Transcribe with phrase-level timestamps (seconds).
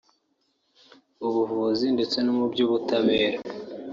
[1.27, 3.37] ubuvuzi ndetse no mu by’ubutabera